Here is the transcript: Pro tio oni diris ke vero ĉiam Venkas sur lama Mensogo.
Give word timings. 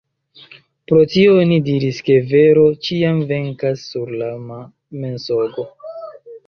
Pro 0.91 1.01
tio 1.11 1.35
oni 1.41 1.59
diris 1.67 1.99
ke 2.07 2.15
vero 2.31 2.65
ĉiam 2.89 3.23
Venkas 3.33 3.87
sur 3.93 4.19
lama 4.25 4.63
Mensogo. 5.05 5.73